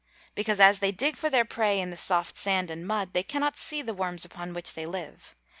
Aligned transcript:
_Because, 0.33 0.59
as 0.59 0.79
they 0.79 0.91
dig 0.91 1.15
for 1.15 1.29
their 1.29 1.45
prey 1.45 1.79
in 1.79 1.91
the 1.91 1.95
soft 1.95 2.35
sand 2.35 2.71
and 2.71 2.87
mud, 2.87 3.13
they 3.13 3.21
cannot 3.21 3.55
see 3.55 3.83
the 3.83 3.93
worms 3.93 4.25
upon 4.25 4.51
which 4.53 4.73
they 4.73 4.87
live. 4.87 5.35